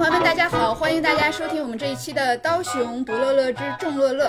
[0.00, 4.28] 朋友们，大家好，欢迎大家收听我们这一期的《刀熊独乐乐之众乐乐》。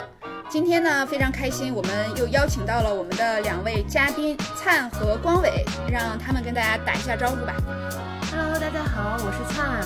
[0.49, 7.55] 今天呢，非常开心，我们又邀请到了我们的两位嘉宾灿和光伟，让他们跟大家打一下招呼吧。
[8.29, 9.79] Hello，大家好，我是灿。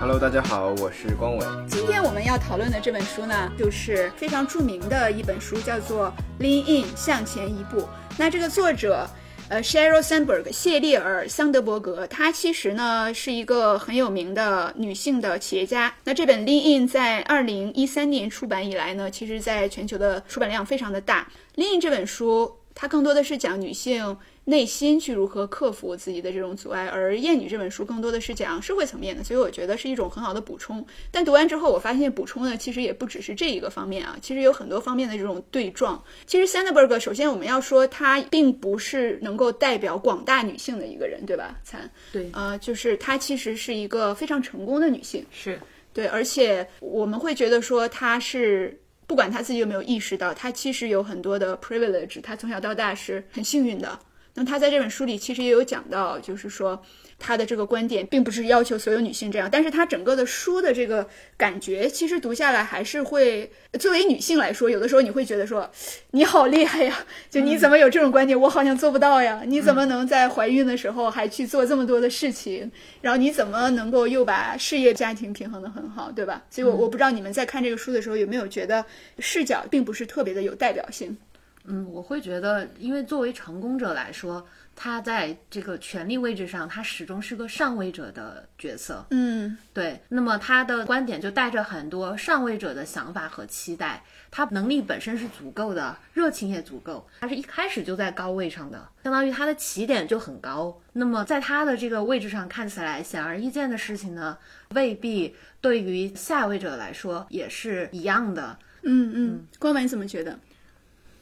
[0.00, 1.46] Hello，大家好，我是光伟。
[1.68, 6.12] 今天我们要讨论的这本书呢，就是非常著名的一本书，叫做
[6.42, 7.82] 《Lean In 向前一步》。
[8.16, 9.08] 那这个作者。
[9.50, 15.94] 呃，Sheryl Sandberg 谢丽尔·桑德伯格，她其实呢是一个很有名的女性的企业家。
[16.04, 21.26] 那这本《Lean In》在二零一三年出版以来呢，其实在全球的出版量非常的大。
[21.58, 30.82] 《Lean In》这本书，它更多的是讲女性内心去如何克服自己的这种阻碍，而《厌女》这本书更多的是讲社会层面的，所以我觉得是一种很好的补充。
[31.10, 36.02] 但读完之后，我发现补充呢，其实也不只是这一个方面啊，其实有很多方面的这种对撞。
[36.26, 41.58] 其实 Sandberg 首先我们要说，她并不是能够代表广大女性的一个人，对吧？
[41.62, 45.60] 灿，对，呃，就是她其实是一个非常成功的女性，是
[45.92, 48.80] 对，而且我们会觉得说她是。
[49.06, 53.98] 不管她自己有没有意识到，她其实有很多的 privilege，她从小到大是很幸运的。
[54.38, 56.80] 那么她在这本书里其实也有讲到，就是说
[57.18, 61.04] 他的这个观点并不是要求所有女性这样，但是他整个的书的这个
[61.36, 65.68] 感觉，其实读下来还是会，作为女性来说，有的时候你会觉得说
[66.12, 72.70] 你好厉害呀，就你怎么有这种观点，我好像做不到呀，你怎么能在怀孕的时候还去做这么多的事情，
[73.00, 76.44] 然后你怎么能够又把事业家庭平衡的很好，对吧？
[76.48, 78.84] 所以我我不知道你们在看这个书的时候有没有觉得
[79.18, 81.18] 视角并不是特别的有代表性。
[81.64, 89.04] 嗯，我会觉得，因为作为成功者来说，他在这个权力位置上，他始终是个上位者的角色。
[89.10, 90.00] 嗯，对。
[90.08, 100.80] 那么他的观点就带着很多上位者的想法和期待，他能力本身是足够的，热情也足够，他是一开始就在高位上的，相当于他的起点就很高。
[100.94, 104.38] 那么在他的这个位置上看起来显而易见的事情呢，
[104.70, 108.58] 未必对于下位者来说也是一样的。
[108.82, 110.38] 嗯嗯，光文怎么觉得？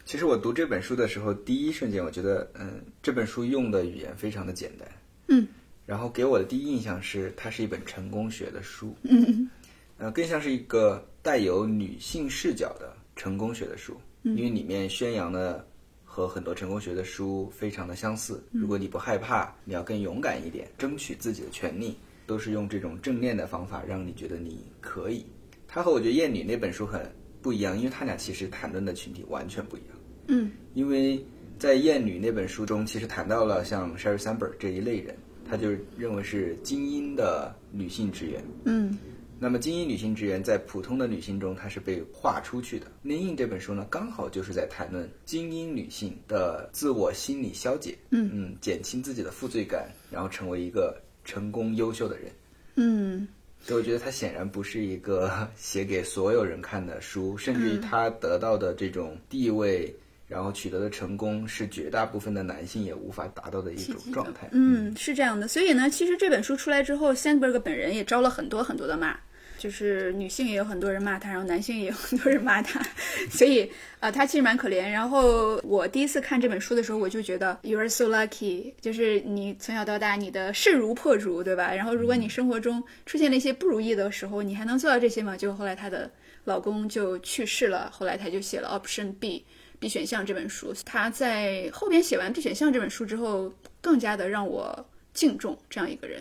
[0.06, 4.88] 其实我读这本书的时候，第一瞬间我觉得，嗯，这本书用的语言非常的简单，
[5.26, 5.48] 嗯，
[5.84, 9.50] 然后给我的第一印象是它是一本成功学的书，嗯
[9.98, 15.66] 呃，更像是一个带有女性视角的成功学的书，因为里面宣扬的
[16.04, 18.40] 和很多成功学的书非常的相似。
[18.52, 21.96] 如果你不害怕，你要更勇敢一点，争取自己的权利，
[22.28, 25.26] 都是用这种正念的方法让你觉得你可以。
[25.66, 27.12] 它和我觉得《厌女》那本书很
[27.42, 29.95] 不一样，因为他俩其实谈论的群体完全不一样。
[30.28, 31.24] 嗯，因为
[31.58, 35.16] 在《艳女》那本书中，其实谈到了像 Sheryl Sandberg 这一类人，
[35.48, 38.44] 他就认为是精英的女性职员。
[38.64, 38.96] 嗯
[39.38, 42.86] 那么，精英女性职员在普通的女性中，她是被划出去的。
[43.06, 52.32] 《Lean In》这本书呢，刚好就是在谈论精英女性的自我心理消解，嗯嗯，减轻自己的负罪感，然后成为一个成功优秀的人。
[52.76, 53.28] 嗯
[53.60, 59.94] 所以我觉得它显然不是一个 写给所有人看的书，甚至于她得到的这种地位，
[60.28, 64.48] 然后取得的成功，是绝大部分的男性也无法达到的一种状态。
[64.50, 65.46] 嗯，是这样的。
[65.46, 69.16] 所以呢，其实这本书出来之后，Sandberg 本人也招了很多很多的骂，
[69.56, 72.84] 就是女性也有很多人骂他，然后男性也有很多人骂他，
[73.30, 73.70] 所以啊、
[74.00, 74.90] 呃他其实蛮可怜。
[74.90, 81.72] 然后我第一次看这本书的时候，我就觉得 You are so lucky，就是你从小到大你的势如破竹，对吧？
[81.72, 85.36] 然后如果你生活中出现了一些不如意的时候，你还能做到这些吗？
[85.36, 86.10] 就后来她的
[86.44, 89.44] 老公就去世了，后来她就写了 Option B。
[89.78, 96.20] B 选项这本书，他在后边写完 B 选项这本书之后，更加的让我敬重这样一个人。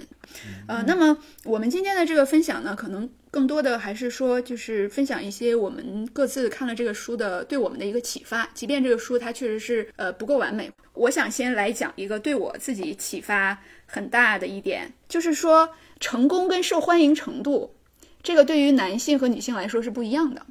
[0.68, 8.50] 呃，那么我们今天的这个分享呢，可能更多的还是说，就是分享一些我们各自看了这个书的对我们的一个启发。
[8.54, 17.76] 即便这个书它确实是呃不够完美，我想先来讲一个对我自己启发很大的一点，就是说成功跟受欢迎程度，
[18.24, 20.46] 这个对于男性和女性来说是不一样的。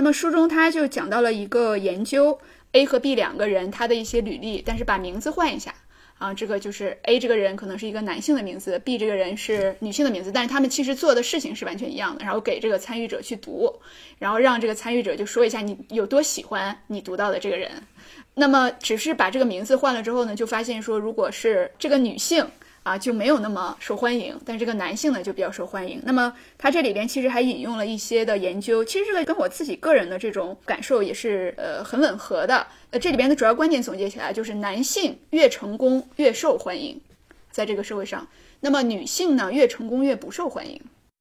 [0.00, 2.38] 那么书中他就讲到了一个研究
[2.72, 5.74] ，A 和 B 两个人他的一些履历，但是把名字换一下
[6.16, 12.24] 啊，这个就是 A 这个人可能是一个男性的名字，B 这个人是女性的名字，但是他们其实做的事情是完全一样的。
[12.24, 13.70] 然后给这个参与者去读，
[14.18, 17.70] 然后让这个参与者就说一下你有多喜欢你读到的这个人。
[18.32, 22.42] 那么只是把这个名字换了之后呢，就发现说，如果是这个女性。
[22.82, 26.00] 啊，就没有那么受欢迎，但这个男性呢就比较受欢迎。
[26.04, 32.66] 那么他这里边其实还引用了一些的研究，其实这个跟我自己个人的这种感受也是呃很吻合的。
[32.90, 36.98] 呃，这里边的主要观点总结起来就是，男性越成功越受欢迎，
[37.50, 38.26] 在这个社会上，
[38.60, 40.80] 那么女性呢越成功越不受欢迎。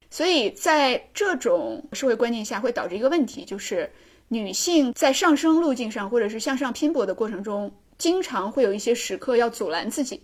[0.10, 3.92] 所以在这种社会观念下，会导致一个问题，就是
[4.30, 10.22] 女性在上升路径上或者是向上拼搏的过程中，经常会有一些时刻要阻拦自己。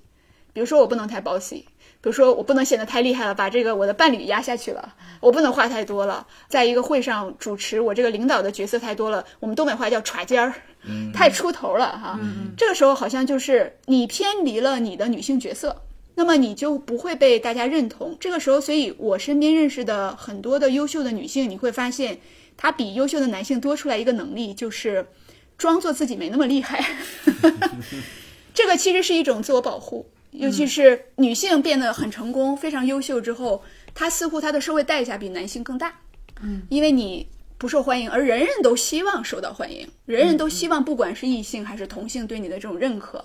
[0.56, 1.66] 比如说我不能太 bossy，
[2.02, 10.54] 比比如说我不能显得太厉害了，把这个我的伴侣压下去了，我不能话太多了，在一个会上主持，我这个领导的角色太多了，我们东北话叫耍尖儿，
[11.12, 12.20] 太出头了哈。
[12.56, 15.82] 这个时候好像就是你偏离了你的女性角色。
[16.18, 18.16] 那么你就不会被大家认同。
[18.22, 22.20] 这个时候，所以我身边认识的很多的优秀的女性，你会发现，
[22.56, 25.08] 她比优秀的男性多出来一个能力，就是
[25.58, 26.82] 装作自己没那么厉害。
[28.54, 35.94] 这个其实是一种自我保护，尤其是女性变得很成功、非常优秀之后，她似乎她的社会代价比男性更大。
[36.42, 37.28] 嗯，因为你
[37.58, 43.24] 不受欢迎，而人人都希望受到欢迎，人人都希望不管是异性还是同性对你的这种认可。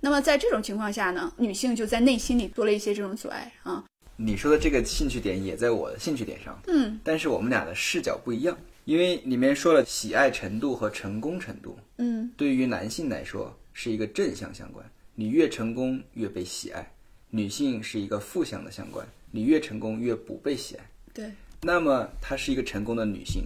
[0.00, 3.84] 那么在这种情况下呢，女性就在内心里多了一些这种阻碍啊。
[4.16, 8.54] 你说的这个兴趣点也在我的兴趣点上，嗯，但是我们俩的视角不一样，
[8.84, 14.84] 因为里面说了喜爱程度和成功程度，嗯，对于男性来说是一个正向相关，
[15.20, 16.82] 你越成功越被喜爱；
[17.28, 20.90] 女性是一个负向的相关，你越成功越不被喜爱。
[21.12, 21.30] 对，
[21.60, 23.42] 那么她是一个成功的女性，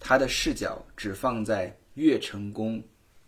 [0.00, 2.82] 她的视角只放在越成功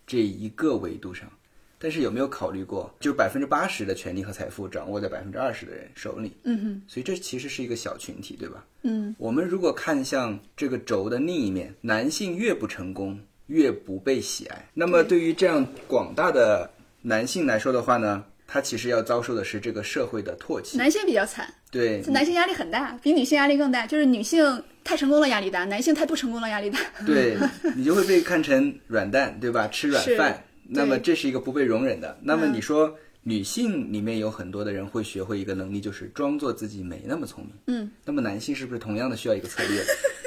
[0.04, 1.30] 这一个维度上。
[1.78, 6.32] 但是有没有考虑过，就是百分之八十的权利和财富掌握在百分之二十的人手里？
[6.42, 8.66] 嗯哼，所以这其实是一个小群体，对吧？
[8.82, 13.16] 嗯，我们如果看向这个轴的另一面，男性越不成功，
[13.46, 14.68] 越不被喜爱。
[14.74, 16.68] 那么对于这样广大的
[17.06, 20.76] 男性来说的话呢，他其实要遭受的是这个社会的唾弃。
[20.76, 23.86] 男性比较惨，对，男性压力很大，比女性压力更大。
[23.86, 26.80] 就是女性太成功了压力大，男性太不成功了压力大。
[27.06, 27.36] 对
[27.76, 29.68] 你就会被看成软蛋，对吧？
[29.68, 30.42] 吃软饭。
[30.68, 32.18] 那么这是一个不被容忍的。
[32.20, 32.92] 那么你说，
[33.22, 37.54] 女性里面有很多的人会学会一个能力，就是装作自己没那么聪明。
[37.68, 37.88] 嗯。
[38.04, 39.80] 那么男性是不是同样的需要一个策略，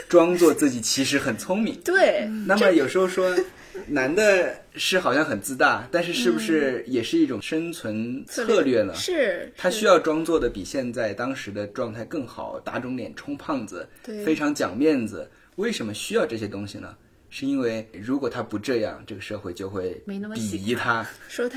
[0.09, 1.79] 装作自己其实很聪明？
[1.85, 2.27] 对。
[2.45, 3.33] 那么有时候说，
[3.88, 8.94] 男的是好像很自大，但是是不是也是一种生存策略呢？
[8.95, 9.53] 是。
[9.56, 15.29] 他需要装作的比现在当时的状态更好，打肿脸充胖子，非常讲面子。
[15.56, 16.94] 为什么需要这些东西呢？
[17.29, 21.07] 是因为如果他不这样，这个社会就会鄙夷他，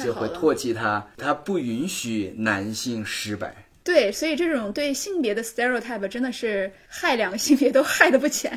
[0.04, 3.64] 就会唾弃他，他不允许男性失败。
[3.84, 8.56] 对，所以这种对性别的 stereotype 真的是害两个性别都害得不浅。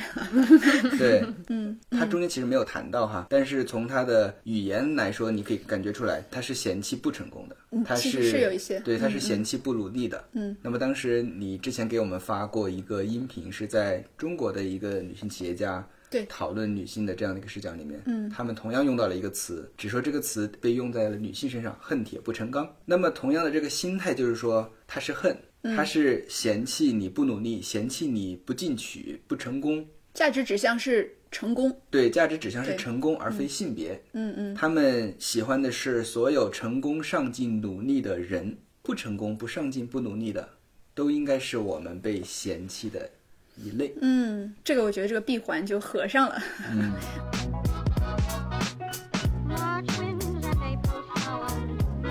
[0.99, 10.23] 对， 嗯，他中间其实没有谈到哈，但是从他的语言来说，你可以感觉出来，他是嫌弃不成功的，他是是有一些，对，他是嫌弃不努力的。
[10.33, 15.85] 嗯，那么当时你之前给我们发过一个音频，是在中国的一个女性企业家。
[16.15, 22.73] 对，讨论女性的这样的一个视角里面，嗯，他们同样用到了一个词，只说这个词被用在了女性身上，恨铁不成钢。
[22.85, 25.35] 那么同样的这个心态就是说，他是恨，
[25.75, 29.85] 他是嫌弃你不努力，嫌弃你不进取、不成功。
[30.13, 34.01] 价值指向是成功，对，价值指向是成功，而非性别。
[34.13, 40.47] 嗯嗯，他们喜欢的是所有成功、上进、努力的人，不成功、不上进、不努力的，
[40.93, 43.09] 都应该是我们被嫌弃的。
[43.57, 46.41] 一类，嗯，这个我觉得这个闭环就合上了。
[46.71, 46.91] 嗯。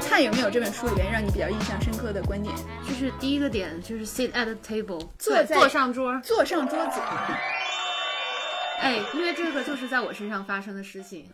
[0.01, 2.55] 看有没有这本书里面让你比较印象深刻的观点？
[2.87, 7.01] 就是第一个点，就是 sit at the table，坐坐上桌，坐上桌子。
[8.79, 11.27] 哎，因为这个就是在我身上发生的事情。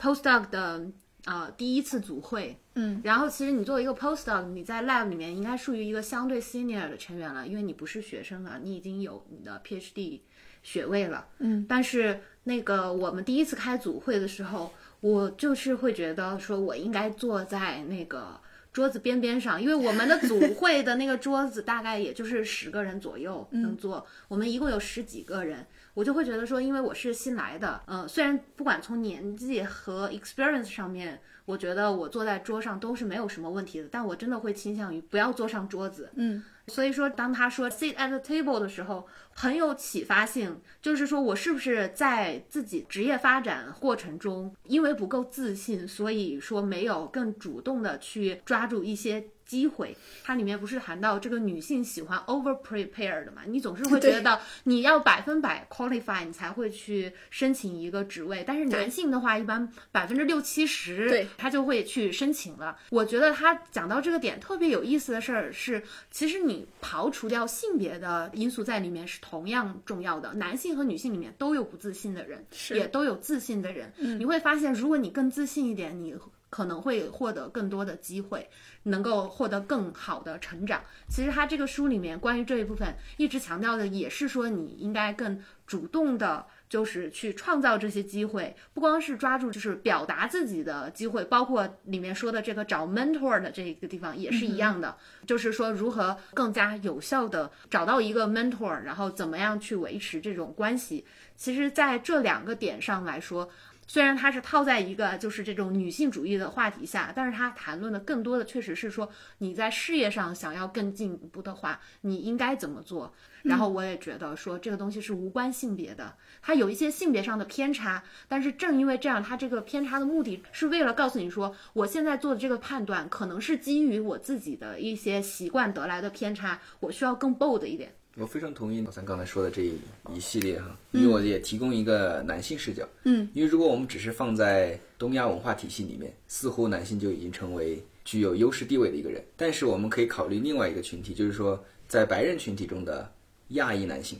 [0.00, 0.80] Postdoc 的
[1.28, 2.58] 啊第一次组会。
[2.74, 10.20] 嗯，然后其实你作为一个 postdoc，你在 lab 里面应该属于一个相对 senior 的成员了，因为你不是学生了，你已经有你的 PhD
[10.62, 11.26] 学位了。
[11.40, 18.40] 嗯，但是那个我们第一次开组会的时候，我就是会觉得说我应该坐在那个
[18.72, 25.66] 桌子边边上，因为我们的组会的那个桌子大概也就是十个人左右能坐，我们一共有十几个人。
[25.98, 36.44] 我就会觉得说，因为我是新来的，嗯，虽然不管从年纪和 experience 上面，我觉得我坐在桌上都是没有什么问题的，但我真的会倾向于不要坐上桌子，嗯。
[36.68, 49.24] 所以说，当他说 sit at the table 的时候，很有启发性，就是说我是不是在自己职业发展过程中，因为不够自信，所以说没有更主动的去抓住一些。
[49.48, 53.42] 机会，它里面不是谈到这个女性喜欢 over prepare 的嘛？
[53.46, 58.44] 你总是会 觉得你要百分百 qualify，你才会去申请一个职位。
[58.46, 62.76] 但是男性的话，一般百分之六七十，对，他就会去申请了。
[62.90, 70.34] 我觉得他讲到这个点特别有意思的事儿是，其实你刨除掉性别的因素在里面是同样重要的。
[70.34, 73.90] 男性和女性里面都有不自信的人，也都有自信的人。
[74.18, 76.14] 你会发现，如果你更自信一点，你。
[76.50, 78.48] 可能会获得更多的机会，
[78.84, 80.82] 能够获得更好的成长。
[81.08, 101.04] 其实他这个书里面关于这一部分一直强调的也是说，你应该更主动的就是去创造这些机会，不光是抓住就是表达自己的机会，包括里面说的这个找 mentor 的这个地方也是一样的，就是说如何更加有效的找到一个 mentor，然后怎么样去维持这种关系。
[101.36, 103.48] 其实，在这两个点上来说。
[103.88, 113.14] 虽然它是套在一个就是这种女性主义的话题下，但是它谈论的更多的确实是说你在事业上想要更进一步的话，你应该怎么做。
[113.44, 127.94] 然后我也觉得说这个东西是无关性别的，它有一些性别上的偏差，但是正因为这样，它这个偏差的目的是为了告诉你说，我现在做的这个判断可能是基于我自己的一些习惯得来的偏差，我需要更 bold 一点。
[128.18, 129.74] 我非常同意老三刚才说的这一
[130.12, 132.86] 一系列哈，因为我也提供一个男性视角。
[133.04, 139.22] 嗯，因为如果我们只是放在东亚文化体系里面，似乎男性就已经成为具有优势地位的一个人。
[139.36, 143.08] 但是我们可以考虑另外一个群体，就是说在白人群体中的
[143.50, 144.18] 亚裔男性，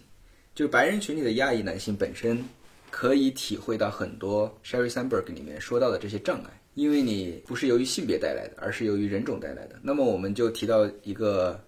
[0.55, 2.45] 就是白人群体的亚裔男性本身
[2.91, 9.81] 可以体会到很多 Sherry Sandberg 里面说到的这些障碍，因为你不是由于性别带来的，而是由于人种带来的。
[9.83, 11.61] 那么我们就提到一个。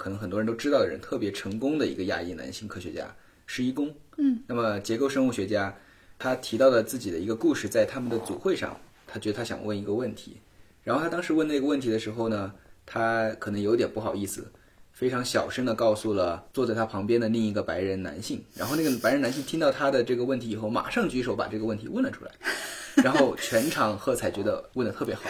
[0.00, 3.14] 可能很多人都知道的人，特别成功的一个亚裔男性科学家
[3.46, 3.94] 施一公。
[4.16, 5.76] 嗯，那么结构生物学家，
[6.18, 10.38] 他提到了自己的一个故事，在他们的组会上，他觉得他想问一个问题，
[10.82, 12.54] 然后他当时问那个问题的时候呢，
[12.86, 14.50] 他可能有点不好意思，
[15.00, 22.30] 非常小声的告诉了坐在他旁边的另一个白人男性，然后那个白人男性听到他的这个问题以后，马上举手把这个问题问了出来，
[23.02, 25.22] 然后全场喝彩，觉得问的特别好，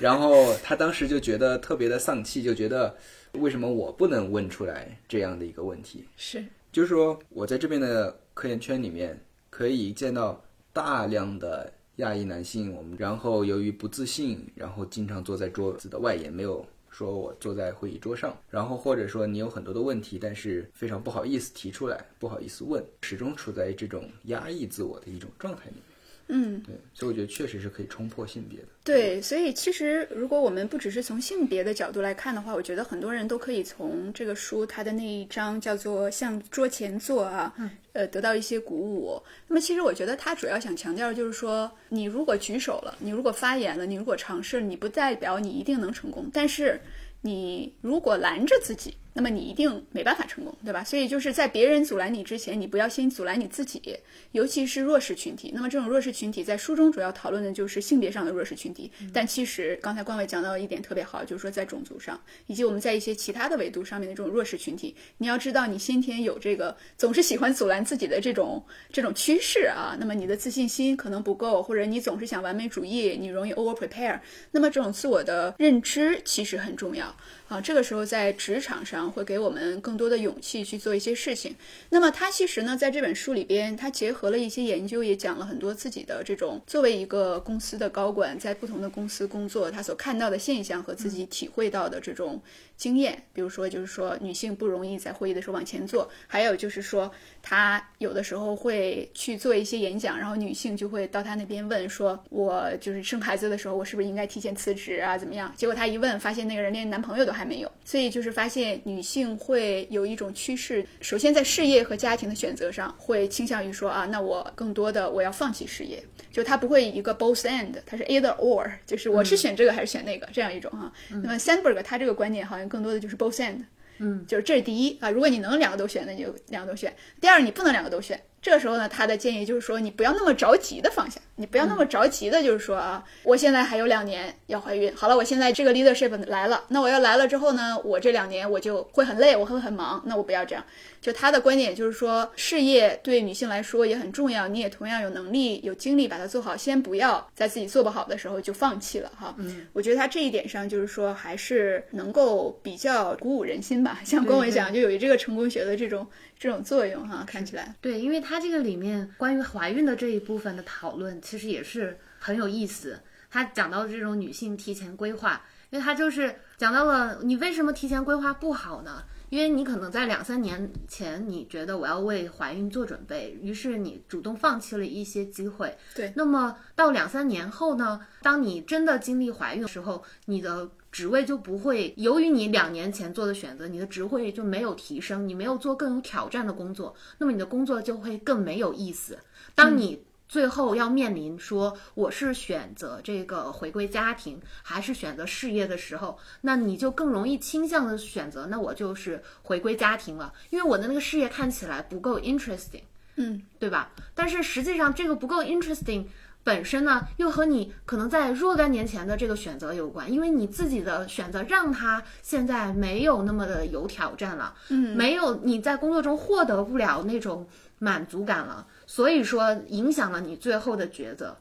[0.00, 2.94] 然后他当时就觉得特别的丧气，就觉得。
[3.34, 6.04] 为什么我不能问出来这样的一个问题？
[6.16, 9.16] 是，就是说我在这边的科研圈里面
[9.50, 25.89] 可以见到大量的亚裔男性，我们然后由于不自信，然后经常坐在桌子的外沿，没有说我坐在会议桌上，然后或者说你有很多的问题，但是非常不好意思提出来，不好意思问，始终处在这种压抑自我的一种状态里面。
[26.30, 28.66] 嗯，对，所以我觉得确实是可以冲破性别的。
[28.84, 37.52] 对，所以其实如果我们不只是从性别的角度来看的话，我觉得很多人都可以从这个书它的那一章叫做“向桌前坐”啊，
[37.92, 39.20] 呃，得到一些鼓舞。
[39.48, 46.80] 那么其实我觉得他主要想强调就是说，你如果举手了，你如果发言了，你如果尝试，你不代表你一定能成功，但是
[47.22, 48.94] 你如果拦着自己。
[49.20, 50.82] 那么你一定没办法成功，对吧？
[50.82, 53.98] 所以就是在别人阻拦你之前，你不要先阻拦你自己，
[54.32, 55.52] 尤其是弱势群体。
[55.54, 69.94] 那么这种弱势群体在书中主要讨论的就是性别上的弱势群体，但其实刚才关伟讲到一点特别好，就是说在种族上，以及我们在一些其他的维度上面的这种弱势群体，你要知道你先天有这个总是喜欢阻拦自己的这种这种趋势啊。
[70.00, 74.18] 那么你的自信心可能不够，或者你总是想完美主义，你容易 over prepare。
[74.50, 77.14] 那么这种自我的认知其实很重要。
[77.50, 81.56] 啊，这个时候在职场上会给我们更多的勇气去做一些事情。
[81.88, 92.40] 那么他其实呢，在这本书里边，他结合了一些研究，也讲了很多自己的这种作为一个公司的高管，在不同的公司工作，他所看到的现象和自己体会到的这种
[92.80, 93.22] 经验。
[93.34, 105.18] 比如说，就是说女性不容易在会议的时候往前坐，还有就是说，她有的时候会去做一些演讲，然后女性就会到她那边问说：“我就是生孩子的时候，我是不是应该提前辞职啊？
[105.18, 107.50] 怎么样？”结果她一问，发现那个人连男朋友都还。
[107.50, 120.92] 没有，所以就是发现女性会有一种趋势，首先在事业和家庭的选择上，会倾向于说啊，那我更多的我要放弃事业，就她不会一个 both and，她是 either or，就是我是选这个还是选那个这样一种哈。
[121.08, 123.64] 那么 Sandberg 他这个观点好像更多的就是 both and，
[123.98, 126.96] 嗯，就是这是第一啊，如果你能两个都选，那就两个都选。
[127.20, 128.18] 第二，你不能两个都选。
[128.42, 140.64] 这个时候呢，他的建议就是说，你不要那么着急的放下，你不要那么着急的，就是说啊，我现在还有两年要怀孕，好了，我现在这个 leadership 来了，那我要来了之后呢，我这两年我就会很累，我会很忙，那我不要这样。
[141.00, 149.34] 就他的观点就是说，事业对女性来说也很重要，你也同样有能力、有精力把它做好，先不要在自己做不好的时候就放弃了哈。
[149.38, 154.00] 嗯，我觉得他这一点上就是说，还是能够比较鼓舞人心吧。
[154.04, 156.06] 像关伟讲，就有这个成功学的这种
[156.40, 157.76] 这种作用哈，看起来。
[157.82, 162.98] 对，因为它这个里面关于怀孕的这一部分的讨论，其实也是很有意思。
[163.30, 169.04] 他讲到这种女性提前规划，因为他就是讲到了你为什么提前规划不好呢？
[169.28, 175.76] 因为你可能在两三年前，你觉得我要为怀孕做准备，于是你主动放弃了一些机会。
[175.94, 178.00] 对，那么到两三年后呢？
[178.22, 189.18] 当你真的经历怀孕的时候，你的职位就不会由于你两年前做的选择，你的职位就没有提升，你没有做更有挑战的工作，那么你的工作就会更没有意思。
[189.54, 202.82] 当你最后要面临说我是选择这个回归家庭还是选择事业的时候，那你就更容易倾向的选择，那我就是回归家庭了，因为我的那个事业看起来不够 interesting。
[203.16, 203.92] 嗯，对吧？
[204.14, 206.06] 但是实际上这个不够 interesting。
[206.42, 217.46] 本身呢，又和你可能在若干年前的这个选择有关，因为你自己的选择让他现在没有那么的有挑战了，嗯，没有你在工作中获得不了那种
[217.78, 221.36] 满足感了，所以说影响了你最后的抉择。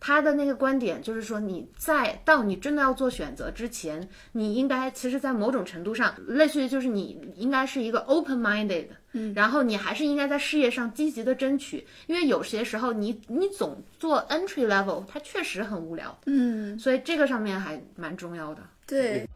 [0.00, 18.62] 他的那个观点就是说，你在到你真的要做选择之前，你应该其实，在某种程度上，类似于就是你应该是一个 open minded，嗯，然后你还是应该在事业上积极的争取，因为有些时候你你总做 entry level，它确实很无聊，嗯，所以这个上面还蛮重要的。
[18.86, 19.26] 对.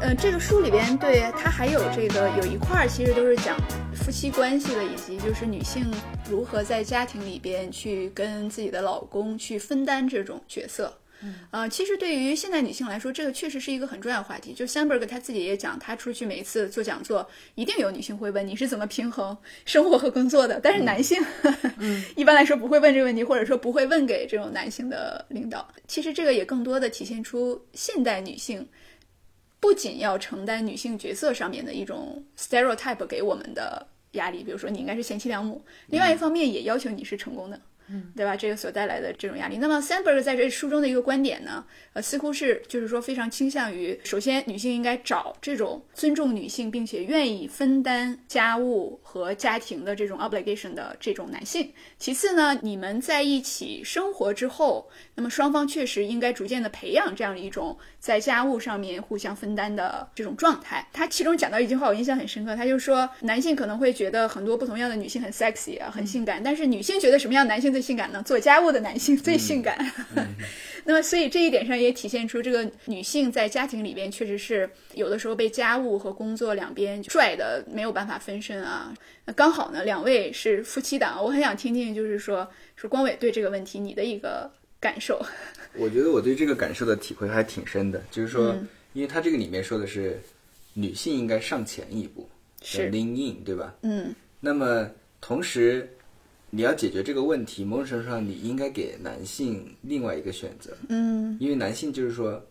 [0.00, 3.56] 呃，这个书里边对它还有这个有一块儿，其实都是讲
[3.94, 5.88] 夫妻关系的，以及就是女性
[6.32, 10.98] 如何在家庭里边去跟自己的老公去分担这种角色。
[11.24, 14.54] 嗯呃，其实对于现代女性来说，这个确实是一个很重要的话题。
[14.54, 19.36] 就 Sandberg 他自己也讲，他出去每一次做讲座，一定有女性会问你是怎么平衡
[19.66, 21.22] 生活和工作的，但是男性，
[22.16, 25.68] 一般来说不会问这个问题，或者说不会问给这种男性的领导。
[25.86, 28.66] 其实这个也更多的体现出现代女性
[29.60, 37.60] 不仅要承担女性角色上面的一种 stereotype 给我们的压力，比如说你应该是贤妻良母，另外一方面也要求你是成功的。
[37.88, 38.34] 嗯对吧？
[38.34, 39.58] 这个所带来的这种压力。
[39.58, 51.70] 那么 Sandberg 在这书中的一个观点呢，呃，似乎是就是说非常倾向于，首先女性应该找这种尊重女性并且愿意分担家务和家庭的这种 obligation 的这种男性。
[51.98, 60.84] 其次呢，你们在一起生活之后，那么双方确实应该逐渐的培养这样的一种在家务上面互相分担的这种状态。
[60.92, 68.20] 他其中讲到一句话，我印象很深刻，他就说男性可能会觉得很多不同样的女性很 sexy 啊，很性感，但是女性觉得什么样男性最性感呢？
[68.24, 69.78] 做家务的男性最性感。
[70.84, 78.92] 那么，所以这一点上也体现出这个女性在家庭里边确实是有的时候被家务和工作两边拽的没有办法分身啊。
[79.24, 84.50] 那刚好呢，两位是夫妻档，我很想听听，就是说，说光伟对这个问题你的一个
[84.82, 85.24] 感受。
[85.78, 88.54] 我觉得我对这个感受的体会还挺深的，就是说，
[88.92, 90.20] 因为他这个里面说的是
[90.74, 92.28] 女性应该上前一步，
[92.62, 92.90] 是。
[92.90, 93.74] lean in，对吧？
[93.82, 94.14] 嗯。
[94.40, 94.90] 那么
[95.20, 95.88] 同时，
[96.50, 101.38] 你要解决这个问题，某种程度上你应该给男性另外一个选择，嗯。
[101.40, 102.44] 因为男性就是说，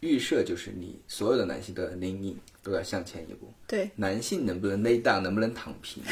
[0.00, 3.50] 预设就是你所有的男性都要 lean in，都要向前一步。
[3.66, 6.02] 对，男性能不能 lay down，能不能躺平，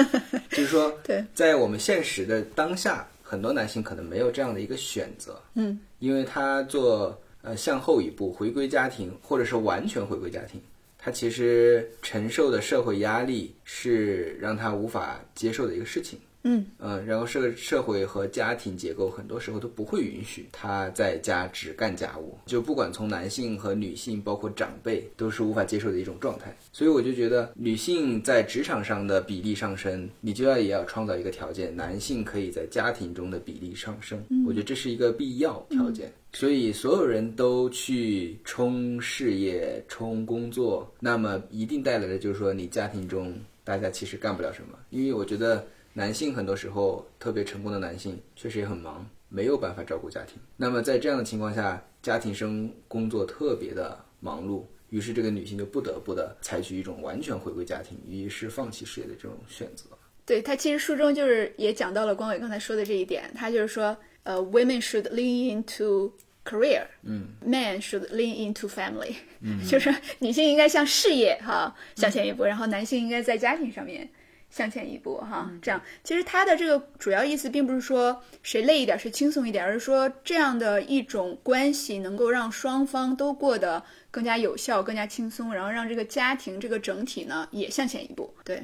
[0.50, 10.60] 就是说，对，在我们现实的当下，很多男性可能没有这样的一个选择，嗯，因为他做呃向后一步回归家庭，或者是完全回归家庭，
[10.96, 16.16] 他其实承受的社会压力是让他无法接受的一个事情。
[16.46, 26.54] 嗯嗯，然后社社会和家庭结构很多时候都不会允许他在家只干家务，就不管从男性和女性，包括长辈，都是无法接受的一种状态。
[26.70, 34.22] 所以我就觉得，女性在职场上的比例上升，你就要也要创造一个条件，男性可以在家庭中的比例上升。
[34.46, 36.12] 我觉得这是一个必要条件。
[36.34, 43.32] 所以所有人都去冲事业、冲工作，那么一定带来的就是说，你家庭中
[43.64, 45.66] 大家其实干不了什么，因为我觉得。
[45.96, 50.36] 男性很多时候特别成功的男性确实也很忙，没有办法照顾家庭。
[50.56, 59.86] 那么在这样的情况下，家庭生工作特别的忙碌，于是这个女性就不得不的采取一种完全回归家庭，于是放弃事业的这种选择。
[60.26, 66.10] 对他其实书中就是也讲到了光伟刚才说的这一点，他就是说，呃，women should lean into
[66.44, 74.10] career，嗯，men should lean into family， 嗯，就是女性应该向事业哈向前一步，然后男性应该在家庭上面。
[74.54, 88.32] 向前一步，哈，这样其实他的这个主要意思并不是说谁累一点谁轻松一点，而是说这样的一种关系能够让双方都过得更加有效、更加轻松，然后让这个家庭这个整体呢也向前一步。
[88.44, 88.62] 对，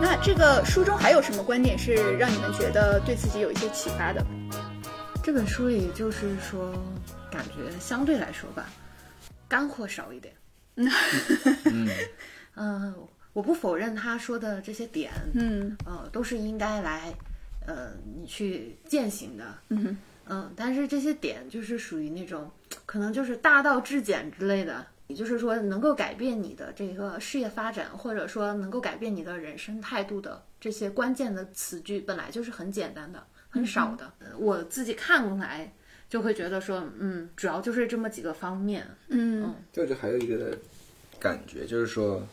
[0.00, 4.24] 那这个书中还有什么观点是让你们觉得对自己有一些启发的？
[5.26, 6.72] 这本书里就是说，
[7.32, 8.68] 感觉相对来说吧，
[9.48, 10.32] 干货少一点。
[10.76, 11.88] 嗯
[12.54, 12.94] 嗯，
[13.32, 17.12] 我不否认他说的这些点，嗯呃，都是应该来，
[17.66, 19.44] 呃，你去践行的。
[19.70, 22.48] 嗯嗯，但是这些点就是属于那种
[22.86, 33.26] 可能就是大道至简之类的，也就是说能够改变你的这个事业发展，或者说能够改变你的人生态度的这些关键的词句，本来就是很简单的。
[33.56, 35.72] 很少的，我自己看过来
[36.08, 38.86] 就会觉得说，嗯，主要就是这么几个方面。
[39.08, 40.56] 嗯对，我觉得还有一个
[41.18, 42.26] 感觉就是说，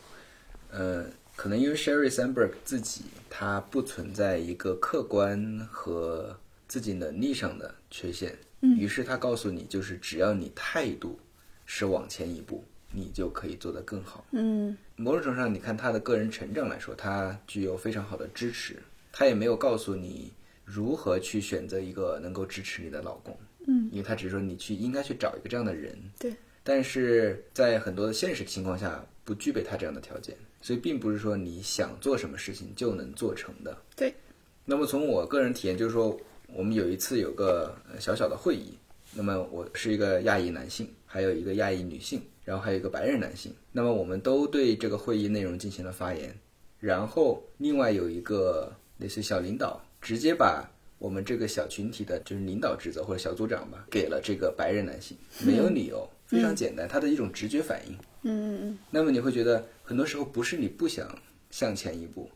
[0.71, 1.05] 呃，
[1.36, 11.19] 可能因为 Sherry Sandberg 自己他不存在一个客观和自己能力上的缺陷，嗯，于是他告诉你，就是只要你态度
[11.65, 14.25] 是往前一步，你就可以做得更好。
[14.31, 18.77] 嗯某种程度上，你看他的个人成长来说，他具有非常好的支持，
[19.12, 20.31] 他也没有告诉你
[20.63, 33.78] 如何去选择一个能够支持你的老公，嗯，因为他只是说你去应该去找一个这样的人，对，但是在很多的现实情况下不具备他这样的条件，所以并不是说你想做什么事情就能做成的。
[33.95, 34.13] 对，
[34.65, 38.78] 那么从我个人体验，就是说我们有一次有个呃小小的会议，
[39.13, 46.34] 那么我是一个亚裔男性，还有一个亚裔女性，然后还有一个白人男性，那么我们都对这个会议内容进行了发言，
[46.80, 57.94] 然后另外有一个类似小领导，直接把我们这个小群体的就是领导职责或者小组长吧，给了这个白人男性，没有理由，非常简单，他的一种直觉反应。
[58.22, 61.18] 嗯嗯嗯那么你会觉得很多时候不是你不想
[61.50, 62.30] 向前一步，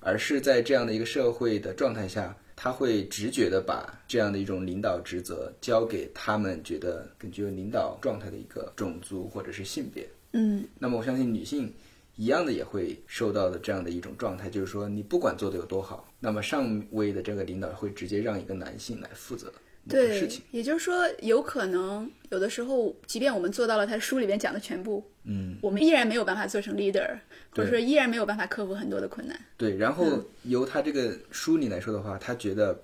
[0.00, 10.08] 而是在这样的一个社会的状态下，他会直觉的把这样的一种领导职责交给他们觉得更具有领导状态的一个种族或者是性别。
[10.34, 11.72] 嗯那么我相信女性
[12.16, 19.52] 一样的也会受到的这样的一种状态，就是说你不管做的有多好，那么上位的这个领导会直接让一个男性来负责事
[19.88, 27.18] 对情。，也就是说，有可能有的时候，即便我们做到了他书里边讲的全部，嗯，我们依然没有办法做成 leader，
[27.50, 29.36] 或者说依然没有办法克服很多的困难。
[29.56, 32.80] 对，然后由他这个书里来说的话，他觉得，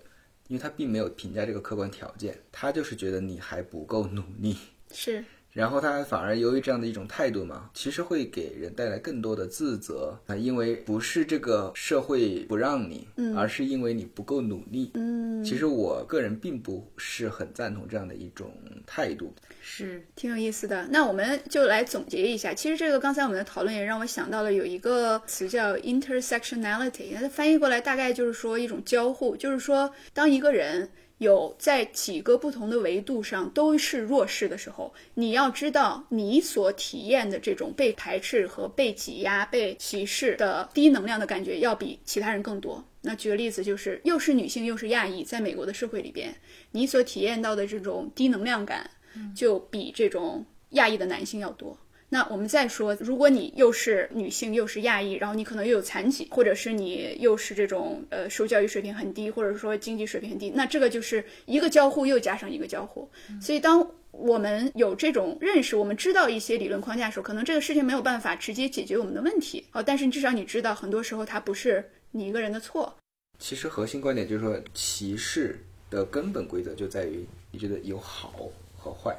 [0.48, 4.56] 因为他并没有评价这个客观条件，他就是觉得你还不够努力，
[4.90, 14.92] 是，然后他反而由于这样的一种态度嘛，其实会给人带来更多的自责啊，因为不是这个社会不让你，嗯而是因为你不够努力。
[14.94, 18.52] 嗯，其实我个人并不是很赞同这样的一种
[18.86, 19.34] 态度。
[19.60, 20.86] 是挺有意思的。
[20.90, 30.88] 那我们就来总结一下，其实这个刚才我们的讨论也让我想到了有一个词叫 intersectionality，那翻译过来大概就是说一种交互，就是说当一个人。
[31.18, 42.84] 有在几个不同的维度上都是弱势的时候，你要知道你所体验的这种被排斥和被挤压、被歧视的低能量的感觉，要比其他人更多。
[43.02, 46.34] 那举个例子，就是又是女性又是亚裔，在美国的社会里边，
[46.72, 48.90] 你所体验到的这种低能量感，
[49.34, 51.76] 就比这种亚裔的男性要多。
[52.10, 63.08] 那我们再说，如果你又是女性又是亚裔，然后你可能又有残疾，或者是你又是这种呃受教育水平很低，或者说经济水平很低，那这个就是一个交互又加上一个交互。
[63.40, 72.96] 所以当我们有这种认识，我们知道一些理论框架的时候，可能这个事情没有办法直接解决我们的问题哦，但是至少你知道，很多时候它不是你一个人的错。
[73.38, 78.32] 其实核心观点就是说，歧视的根本规则就在于你觉得有好
[78.74, 79.14] 和坏。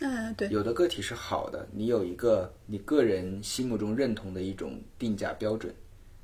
[0.00, 5.72] 嗯，对，有的个体是好的，你有一个你个人心目中认同的一种定价标准，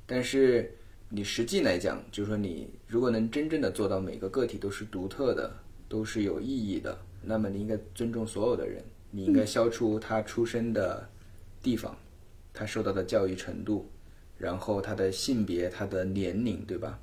[0.07, 0.75] 但是
[1.09, 5.53] 你实际来讲，就是说你如果能真正的做到每个个体都是独特的，
[5.89, 11.09] 都是有意义的，那么你应该尊重所有的人，你应该消除他出生的
[11.63, 11.97] 地方，
[12.53, 13.89] 他受到的教育程度，
[14.37, 16.99] 然后他的性别、他的年龄，对吧？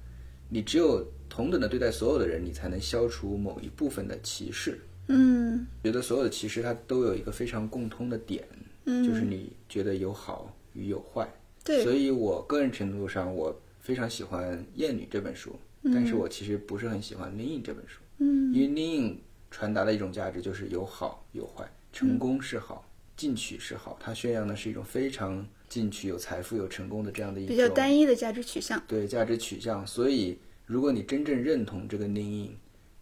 [0.50, 4.80] 你只有同等的对待所有的人，你才能消除某一部分的歧视。
[5.08, 5.66] 嗯。
[5.84, 8.48] 觉得所有的其实它都有一个非常共通的点，
[8.86, 11.28] 嗯，就是你觉得有好与有坏。
[11.64, 18.54] 对，所以我个人程度上，我非常喜欢《厌女》这本书，但是我其实不是很喜欢《Lean》这本书，嗯。
[18.54, 19.12] 因为《Lean》
[19.52, 28.82] 传达的一种价值就是有好有坏，成功是好，进取是好，它宣扬的是一种非常进取、有财富、有成功的这样的一种比较单一的价值取向。
[28.88, 29.86] 对价值取向。
[29.86, 32.50] 所以，如果你真正认同这个 Lean，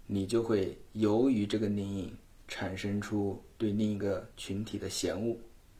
[0.07, 2.09] 你就会由于这个 Lean
[2.47, 5.35] 产生出对另一个群体的嫌恶。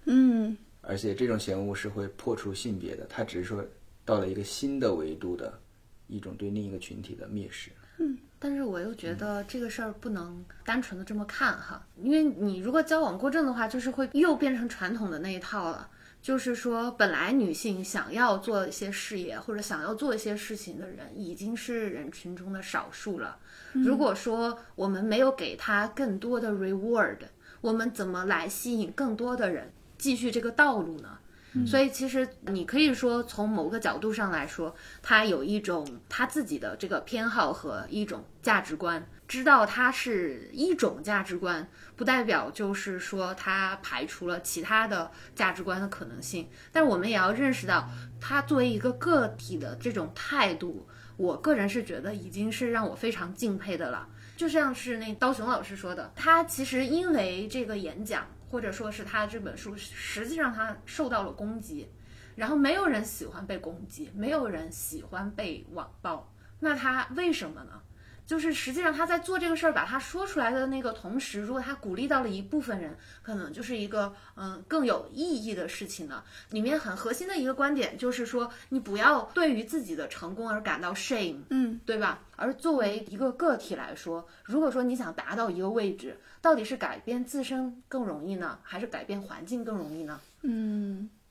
[0.05, 3.65] 嗯而且这种嫌恶是会破除性别的，它只是说
[4.03, 5.59] 到了一个新的维度的
[6.07, 7.71] 一种对另一个群体的蔑视。
[7.97, 15.89] 嗯但是我又觉得这个事儿不能单纯的这么看哈，因为你如果矫枉过正的话，就是会又变成传统的那一套了。
[16.25, 23.37] 就是说，本来女性想要做一些事业或者想要做一些事情的人，已经是人群中的少数了。
[23.73, 27.19] 如果说我们没有给她更多的 reward，
[27.61, 31.19] 我们怎么来吸引更多的人继续这个道路呢？
[31.67, 46.47] 所以其实你可以说，从某个角度上来说，她有一种她自己的这个偏好和一种价值观，知道它是一种价值观，不代表就是说它排除了其他的价值观的可能性。
[46.71, 47.89] 但我们也要认识到，
[48.21, 54.07] 他作为一个个体的这种态度，我个人是觉得已经是让我非常敬佩的了。
[54.37, 61.89] 就像是那刀熊老师说的，他其实因为这个演讲，或者说是他这本书，实际上他受到了攻击，
[62.35, 67.81] 然后没有人喜欢被攻击，没有人喜欢被网暴，那他为什么呢？
[68.25, 76.23] 就是实际上他在做这个事儿，把他说出来的那个同时，如果他鼓励到了一部分人，可能就是一个嗯更有意义的事情呢。
[76.49, 82.19] 里面很核心的一个观点就是说，你不要对于自己的成功而感到 shame，嗯，对吧？
[82.35, 90.19] 而作为一个个体来说，如果说你想达到一个位置，到底是改变自身更容易呢，还是改变环境更容易呢？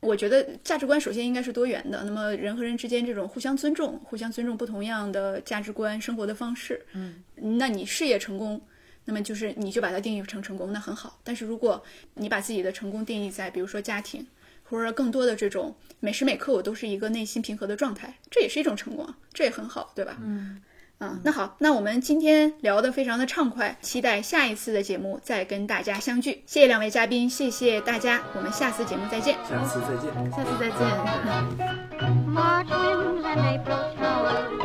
[0.04, 2.04] 我觉得价值观首先应该是多元的。
[2.04, 7.22] 那么人和人之间这种互相尊重，互相尊重不同样的价值观、生活的方式，嗯，
[7.58, 8.60] 那你事业成功，
[9.04, 11.18] 那么就是你就把它定义成成功，那很好。
[11.24, 11.82] 但是如果
[12.14, 14.26] 你把自己的成功定义在比如说家庭，
[14.62, 20.18] 或者更多的这种每时每刻我都是一个内心平和的状态，这也是一种成功啊，这也很好，对吧？
[20.22, 20.60] 嗯。
[21.04, 26.42] 啊，那好，那我们今天聊得非常的畅快，期待下一次的节目再跟大家相聚。
[26.46, 29.36] 谢谢两位嘉宾，谢谢大家，我们下次节目再见。
[29.48, 30.10] 下次再见。
[30.32, 30.70] 下次再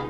[0.03, 0.08] 见。